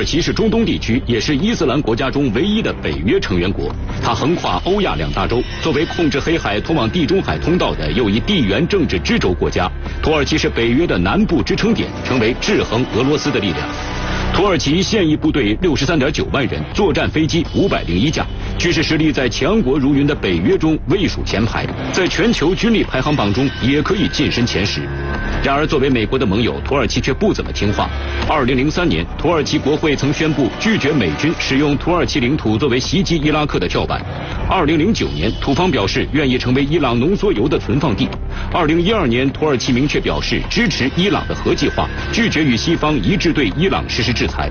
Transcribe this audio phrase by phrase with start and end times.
[0.00, 3.70] 耳其是中东地区，也是伊斯兰国家中唯一的北约成员国。
[4.02, 9.70] 它横跨欧亚两大洲，作为控制黑海通往地中海通道的又一地缘政治支轴国家，
[10.02, 13.99] 土耳其是北约的南部支撑点，成为制衡俄罗斯的力量。
[14.32, 18.24] 土耳其现役部队六十三点九万人，作战飞机五百零一架，
[18.58, 24.82] 军事实力在强国如云的北约中位数前排，在全球军力排行榜中也可以晋身前十。
[25.42, 27.90] 然而，作为美国的盟友，土耳其却不怎么听话。
[28.28, 34.00] 二零零三年，土耳其国会曾宣布拒绝美军使用土耳其领土作为袭击伊拉克的跳板。
[34.48, 38.08] 二零零九年，土方表示愿意成为伊朗浓缩铀的存放地。
[38.52, 44.50] 二零一二年，土耳其明确表示支持伊朗的核计划，拒绝与西方一致对伊朗实施制裁。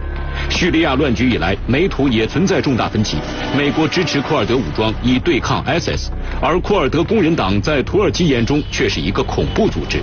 [0.49, 3.17] 叙利亚乱局以来，美土也存在重大分歧。
[3.57, 6.07] 美国支持库尔德武装以对抗 ISIS，
[6.41, 9.99] 而库尔德工人党在土耳其眼中却是一个恐怖组织。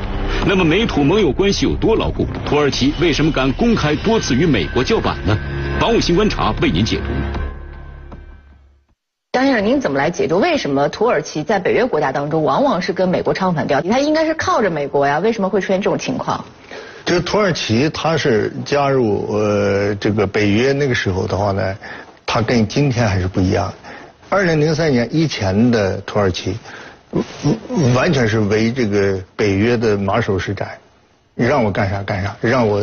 [0.47, 2.27] 那么，美土盟友关系有多牢固？
[2.45, 5.37] 土耳其为什么敢公开多次与美国叫板呢？
[5.81, 7.46] 防务新观察为您解读。
[9.37, 13.83] 张先生，您怎么来解读为什么土耳其在北约国家当中往往是跟美国唱反调？
[13.83, 16.43] 它应该是靠着美国呀，为什么会出现这种情况？
[17.05, 21.77] 这个土耳其它是加入呃这个北约那个时候的话呢，
[22.25, 23.71] 它跟今天还是不一样。
[24.31, 26.57] 二零零三年以前的土耳其，
[27.95, 30.65] 完全是为这个北约的马首是瞻，
[31.35, 32.83] 让我干啥干啥，让我。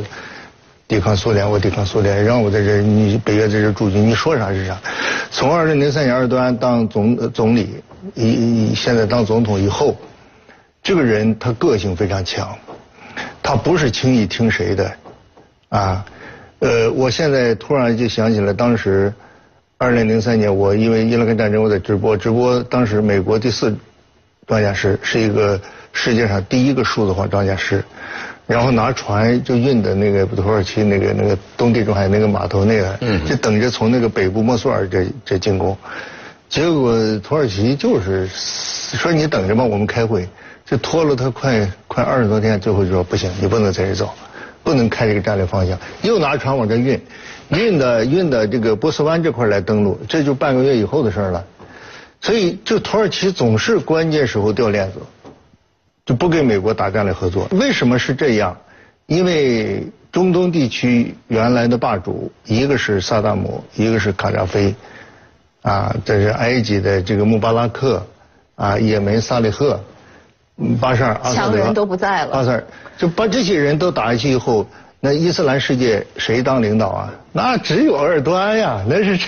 [0.94, 4.80] 抵抗苏联，我抵抗苏联，让我在这，你北约在这驻军，你说啥是啥。
[5.32, 7.82] 从二零零三年，二端当总总理，
[8.14, 9.98] 以现在当总统以后，
[10.84, 12.56] 这个人他个性非常强，
[13.42, 14.94] 他不是轻易听谁的，
[15.70, 16.06] 啊，
[16.60, 19.12] 呃，我现在突然就想起来，当时
[19.80, 23.76] 二零零三年，我因为伊拉克战争，我在直播，直播当时美国第四
[24.46, 25.60] 装甲师是一个
[25.92, 27.84] 世界上第一个数字化装甲师。
[28.46, 35.78] 然后拿船就运的那个土耳其那个那个东地中海那个码头那个，就等着从那个北部莫苏尔这这进攻，
[36.50, 40.28] 结果土耳其就是说你等着吧，我们开会，
[40.66, 44.10] 就拖了他快快二十多天，最后就说不行，你不能在这走，
[44.62, 47.00] 不能开这个战略方向，又拿船往这运，
[47.50, 51.46] 运的运的这个波斯湾这块来登陆，这就半个月以后的事了，
[52.20, 55.00] 所以就土耳其总是关键时候掉链子。
[56.06, 58.58] 就不跟美国打战略合作，为什么是这样？
[59.06, 64.74] 因为中东地区原来的霸主，一个是萨达姆，一个是卡扎菲，
[65.62, 68.06] 啊，这是埃及的这个穆巴拉克，
[68.56, 69.82] 啊，也门萨利赫，
[70.80, 72.32] 巴沙尔，强人都不在了。
[72.32, 72.64] 巴沙尔
[72.98, 74.66] 就把这些人都打下去以后，
[75.00, 77.14] 那伊斯兰世界谁当领导啊？
[77.32, 79.28] 那只有鄂尔多安呀，那是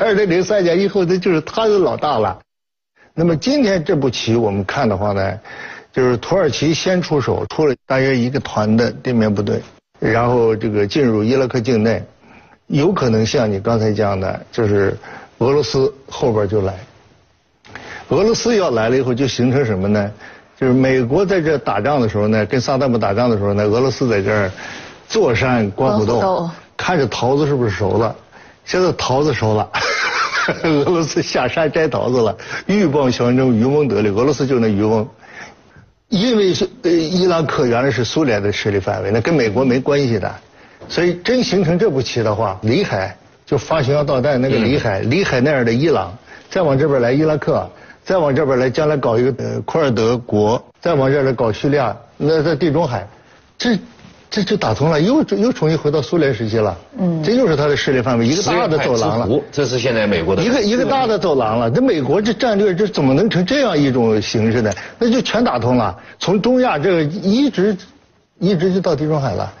[0.00, 2.38] 二零零三年以后，那就是他的老大了。
[3.14, 5.38] 那么今天这步棋我们看的话呢？
[5.96, 9.62] 就是土耳其先出手，出了大约一个团的地面部队，
[9.98, 12.04] 然后这个进入伊拉克境内，
[12.66, 14.94] 有可能像你刚才讲的，就是
[15.38, 16.74] 俄罗斯后边就来。
[18.10, 20.10] 俄罗斯要来了以后，就形成什么呢？
[20.60, 24.50] 就是美国在这打仗的时候呢，跟萨达姆打仗的时候呢，俄罗斯在这儿
[25.08, 28.14] 坐山观虎斗，看着桃子是不是熟了。
[28.66, 29.66] 现在桃子熟了，
[30.62, 32.36] 俄罗斯下山摘桃子了，
[32.66, 34.10] 鹬蚌相争，渔翁得利。
[34.10, 35.08] 俄罗斯就那渔翁。
[36.08, 40.34] 因为是呃伊拉克原来是苏联的势力范围，那跟美国没关系的，
[40.88, 46.16] 所以真形成这步棋的话，里海就发巡洋导弹那个里海，里海那样的伊朗，
[46.48, 47.68] 再往这边来伊拉克，
[48.04, 53.06] 再往这边来将来搞一个呃库尔德国，再往这来搞叙利亚，那在地中海，
[53.58, 53.78] 这。
[54.28, 56.76] 这就打通了，又又重新回到苏联时期了。
[56.98, 59.28] 嗯，这又是他的势力范围，一个大的走廊了。
[59.50, 61.70] 这是现在美国的一个一个大的走廊了。
[61.70, 64.72] 这美国这战略，这怎么能成这样一种形式呢？
[64.98, 67.76] 那就全打通了，从中亚这个一直
[68.38, 69.52] 一直就到地中海了。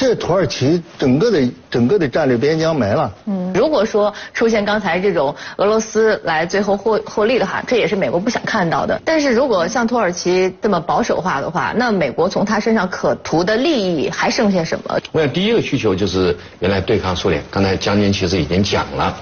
[0.00, 3.12] 这土耳其整个的整个的战略边疆没了。
[3.26, 9.02] 嗯，如果说出现刚才这种俄罗斯来最后获获利的话，这也是美国不想看到的。
[9.04, 15.00] 但是如果像土耳其这么保守化的话，那美国从他身上可图的利益还剩下什么？
[15.10, 19.16] 我想第一个需求就是原来对抗苏联，刚才将军其实已经讲了，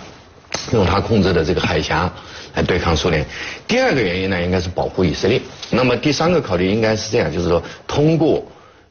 [0.75, 2.13] 用他控制的这个海峡
[2.55, 3.25] 来对抗苏联。
[3.67, 5.41] 第二个原因呢，应该是保护以色列。
[5.71, 8.45] 那么第三个考虑应该是这样，就是说通过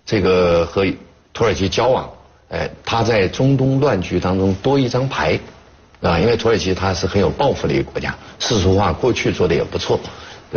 [0.03, 0.83] 这个和。
[1.35, 2.09] 土耳其交往，
[2.49, 5.37] 哎，他在中东乱局当中多一张牌，
[6.01, 9.99] 啊，因为土耳其它是很有抱负的一个国家，世俗化过去做的也不错，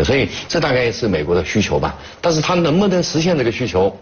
[0.05, 1.97] 所以这大概是美国的需求吧。
[2.21, 3.95] 但是他能不能实现这个需求，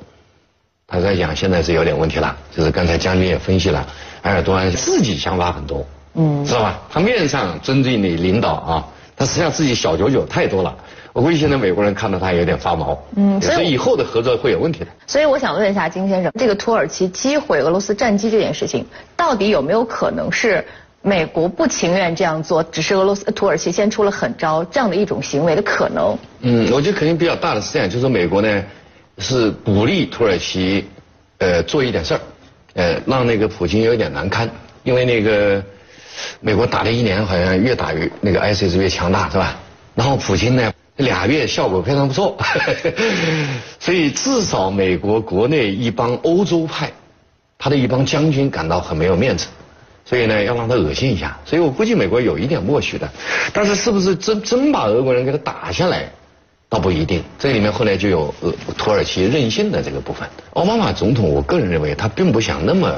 [0.86, 2.36] 他在讲现在是有点问题了。
[2.54, 3.86] 就是刚才将军也分析了，
[4.22, 6.78] 埃尔多安自己想法很多，嗯，知道吧？
[6.90, 8.86] 他面上尊敬你领导啊，
[9.16, 10.76] 他实际上自己小九九太多了。
[11.12, 13.02] 我估计现在美国人看到他有点发毛。
[13.16, 14.86] 嗯，所以以后的合作会有问题的。
[15.06, 18.84] 所以我想问一下金先生，这个土耳其击毁俄罗斯战机这件事情，
[19.16, 20.62] 到底有没有可能是
[21.00, 26.18] 美国不情愿这样做，只是俄罗斯土耳其先出了狠招这样的一种行为的可能？
[26.42, 28.62] 嗯，我觉得肯定比较大的是这样，就是美国呢
[29.16, 30.84] 是鼓励土耳其
[31.38, 32.20] 呃做一点事儿，
[32.74, 34.46] 呃让那个普京有点难堪，
[34.82, 35.64] 因为那个
[36.40, 39.56] 美国打了一年，好像越打越那个 ISIS 越强大，是吧？
[39.94, 40.72] 然后普京呢？
[40.96, 42.38] 俩月效果非常不错，
[43.78, 46.90] 所以至少美国国内一帮欧洲派，
[47.58, 49.46] 他的一帮将军感到很没有面子，
[50.06, 51.38] 所以呢要让他恶心一下。
[51.44, 53.06] 所以我估计美国有一点默许的，
[53.52, 56.10] 但是是不是真真把俄国人给他打下来，
[56.70, 57.22] 倒不一定。
[57.38, 60.26] 这里面后来就有俄土耳其任性的这个部分。
[60.54, 62.90] 奥巴马总统，我个人认为他并不想那么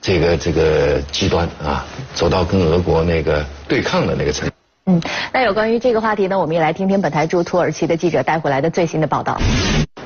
[0.00, 1.84] 这个这个极端啊，
[2.14, 4.48] 走到跟俄国那个对抗的那个层。
[4.88, 5.00] 嗯，
[5.32, 9.36] 那有关于这个话题呢，我们也来听听本台驻土耳其的记者带回来的最新的报道。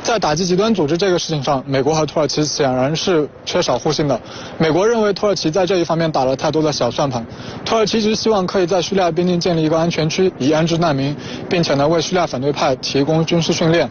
[0.03, 4.19] 在打击极端组织这个事情上，美国和土耳其显然是缺少互信的。
[4.57, 7.25] 美国认为土耳其在这一方面打了太多的小算盘。
[7.67, 11.15] 土耳其一直希望可以在叙利亚边境建立一个安全区，以安置难民，
[11.51, 13.89] 并且呢为叙利亚反对派提供军事训练。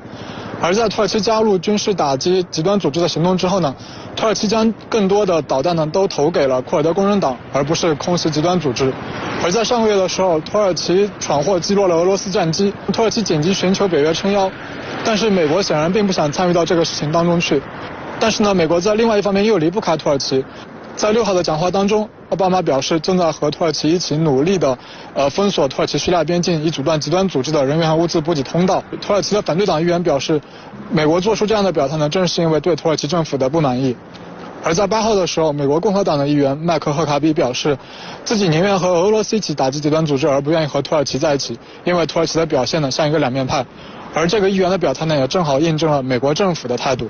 [0.61, 3.73] 而在土耳其加入军事打击极端组织的行动之后呢，
[4.15, 8.91] 土耳其将更多的导弹呢都投给了库尔德工人党，而不是空袭极端组织。
[9.41, 14.51] 而在上个月的时候，土耳其闯祸击落了俄罗斯战机，土耳其紧急寻求北约撑腰，
[15.05, 17.61] 但是美国显然并不想参与到这个事情当中去。
[18.19, 20.43] 但是呢，美国在另外一方面又离不开土耳其。
[20.99, 24.77] 在六号的讲话当中，奥巴马表示正在和土耳其一起努力的，
[25.13, 28.83] 呃，封锁土耳其叙利亚边境，以阻断极端组织的人员和物资补给通道。
[28.99, 30.41] 土耳其的反对党议员表示，
[30.91, 33.95] 美国做出这样的表态呢，正是因为对土耳其政府的不满意。
[34.61, 37.77] 而在八号的时候，美国共和党的议员麦克赫卡比表示，
[38.25, 43.65] 自己宁愿和俄罗斯一起打击极端组织，而不愿意和土耳其在一起，因为土耳其的表现呢像一个两面派。
[44.13, 47.09] 而这个议员的表态呢，也正好印证了美国政府的态度。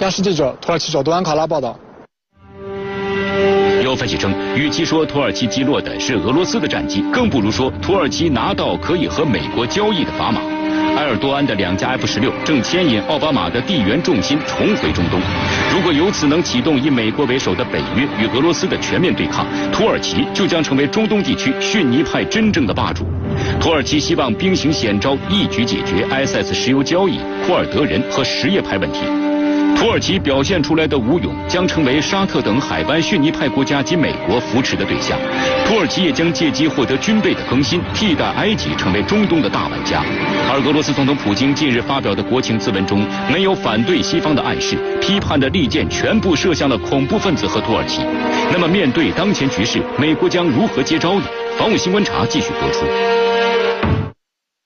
[0.00, 1.74] 央视记者土耳其首都安卡拉报道。
[3.90, 10.40] 有分析称，与其说土耳其击落的是俄罗斯的战机，更不如说土耳其拿到可以和美国交易的砝码。
[10.96, 15.20] 埃尔多安的两架 F 十六正牵引奥巴马的地缘重心重回中东。
[15.74, 23.04] 如果由此能启动以美国为首的北约与俄罗斯的全面对抗，土耳其就将成为中东地区逊尼派真正的霸主。
[23.60, 29.00] 土耳其希望兵行险招，一举解决 ISIS 石油交易、库尔德人和什叶派问题。
[29.76, 35.18] 土耳其表现出来的武勇，将成为沙特等海湾逊尼派国家及美国扶持的对象。
[35.66, 40.02] 土耳其也将借机获得军备的更新，替代埃及成为中东的大玩家。
[40.52, 48.02] 而俄罗斯总统普京近日发表的国情咨文中，没有反对西方的暗示，批判的利剑全部射向了恐怖分子和土耳其。
[48.52, 51.24] 那么，面对当前局势，美国将如何接招呢？
[51.58, 52.84] 防务新观察继续播出。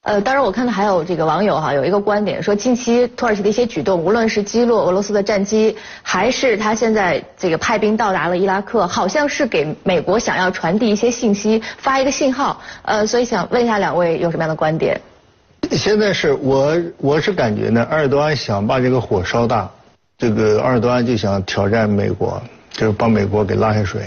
[0.04, 12.60] 呃，当然，我看到还有这个网友哈，有一个观点说，近期土耳其的一些举动，无论是击落俄罗斯的战机，还是他现在这个派兵到达了伊拉克，好像是给美国想要传递一些信息，发一个信号。
[12.82, 15.00] 呃，所以想问一下两位有什么样的观点？
[15.70, 19.70] 现在是我我是感觉呢，埃尔多安想把这个火烧大，
[20.18, 22.38] 这个埃尔多安就想挑战美国，
[22.72, 24.02] 就是把美国给拉下水。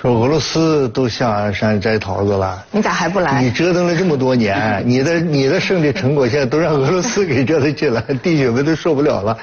[0.00, 3.42] 说俄罗斯都下山摘桃子了，你咋还不来？
[3.42, 9.36] 你折腾了这么多年， 你的你的胜利成果现在都让俄罗斯给折腾去了，弟兄们都受不了了，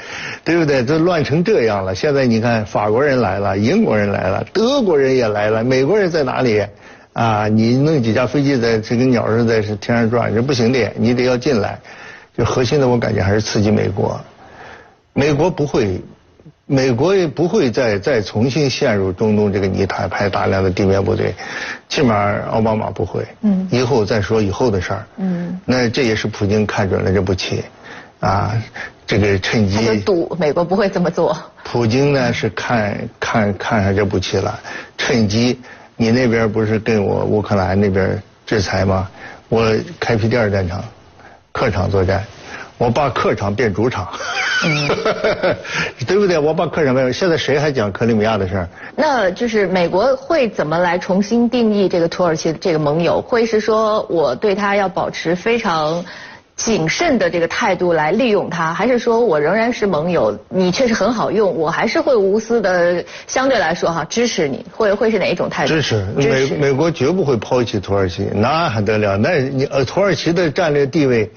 [0.46, 0.82] 对不对？
[0.82, 6.66] 都乱成这样了，现在你看法国人来了，英国人来了，德国人也来了，美国人在哪里？
[7.12, 11.78] 啊，你弄几架飞机在这跟鸟似的在天上转，这不行的，你得要进来。
[12.38, 14.18] 就核心的，我感觉还是刺激美国，
[15.12, 16.02] 美国不会。
[16.68, 21.34] 美国也不会再再重新陷入中东这个泥潭，派大量的地面部队，
[21.88, 23.24] 起码奥巴马不会。
[23.42, 23.68] 嗯。
[23.72, 25.06] 以后再说以后的事儿。
[25.18, 25.60] 嗯。
[25.64, 27.64] 那这也是普京看准了这步棋，
[28.20, 28.60] 啊，
[29.06, 29.76] 这个趁机。
[29.76, 31.38] 他就赌美国不会这么做。
[31.64, 34.60] 普京呢是看看看上这步棋了，
[34.98, 35.60] 趁机，
[35.96, 39.08] 你那边不是跟我乌克兰那边制裁吗？
[39.50, 40.84] 我开辟第二战场，
[41.52, 42.26] 客场作战。
[42.78, 44.08] 我把客场变主场，
[46.06, 46.38] 对不对？
[46.38, 47.14] 我把客场变。
[47.14, 48.68] 现在谁还讲克里米亚的事儿？
[48.98, 53.22] 那就是美国会怎么来重新定义这个土耳其这个盟友？
[53.22, 56.04] 会是说我对他要保持非常
[56.58, 60.38] 谨慎的这个态度来利用他，还是说我仍然是盟友？
[60.50, 65.70] 你确实很好用，我还是会无私的相对来说哈支持你，会会是哪一种态度？
[65.74, 69.16] 支持美美国绝不会抛弃土耳其，那还得了？
[69.16, 71.32] 那你呃土耳其的战略地位。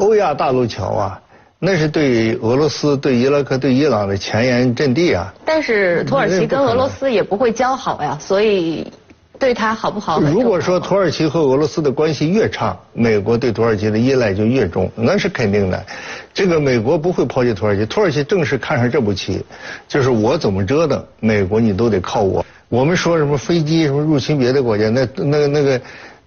[0.00, 1.20] 欧亚大陆桥啊，
[1.58, 5.32] 那是对俄罗斯、对伊拉克、对伊朗的前沿阵地啊。
[5.44, 8.90] 但是土耳其跟俄罗斯也不会交好呀，所以
[9.38, 10.18] 对他好不好？
[10.18, 15.84] 如果说土耳其和俄罗斯的关系越差，美国对土耳其的依赖就越重，那是肯定的。
[16.32, 19.44] 这个美国不会抛弃土耳其，土耳其正是看上这步棋，
[19.86, 22.42] 就是我怎么折腾，美国你都得靠我。
[22.70, 25.80] 我们说什么飞机什么入侵别的国家，那那个那个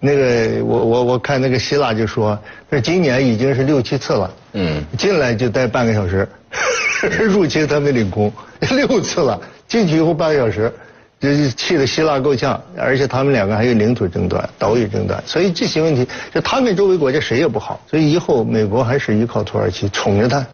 [0.04, 2.38] 那个，我我我看那个希腊就说，
[2.70, 6.28] 这今年已经是六七次了，嗯，进来就待半个小时，
[7.24, 8.30] 入侵他们领空
[8.76, 10.70] 六次了，进去以后半个小时。
[11.20, 20.46] 就是气得希腊够呛，而且他们两个还有领土争端、岛屿争端，所以这些问题，就他们周围国家谁也不好，所以以后美国还是依靠土耳其宠着他。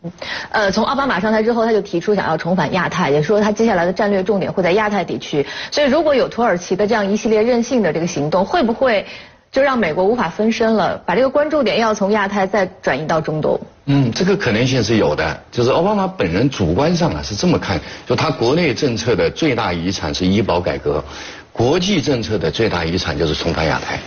[0.52, 5.45] 呃，从奥巴马上台之后，他就提出想要重返亚太，也说他接下来的战略重点会在亚太地区。
[5.73, 9.04] 所以如果有土耳其的这样一系列任性的这个行动，会不会？
[9.52, 13.61] 就让美国无法分身了，把这个关注点要从亚太再转移到中东。
[13.87, 15.40] 嗯，这个可能性是有的。
[15.50, 21.02] 就是奥巴马本人主观上啊是这么看，就他国内政策的最大遗产是医保改革，
[21.52, 23.99] 国际政策的最大遗产就是重返亚太，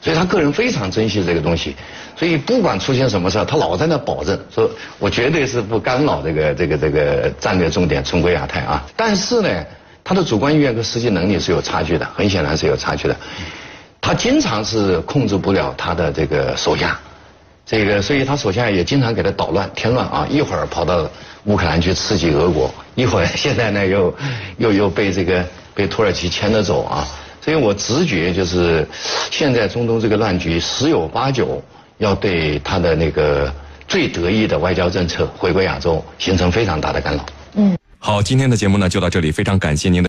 [0.00, 1.76] 所以他个人非常珍惜这个东西。
[2.16, 8.82] 所以不管出现什么事他老在那保证说，我绝对是不干扰这个这个这个战略重点重归亚太啊。
[8.96, 9.64] 但是呢，
[10.02, 13.14] 他的主观意愿和实际能力是有差距的，很显然是有差距的。
[14.06, 16.96] 他经常是控制不了他的这个手下，
[17.66, 20.24] 这个，所以他手下也经常给他捣乱添乱啊！
[20.30, 21.10] 一会儿跑到
[21.46, 24.14] 乌克兰去刺激俄国，一会儿 现在呢又
[24.58, 25.44] 又又被这个
[25.74, 27.04] 被土耳其牵着走啊！
[27.42, 28.86] 所以我直觉就是，
[29.32, 31.60] 现在中东这个乱局十有八九
[31.98, 33.52] 要对他的那个
[33.88, 37.26] 最得意的外交政策回归亚洲形成非常大的干扰。
[37.54, 40.04] 嗯，好，今天的节目呢就到这里，非常感谢您的。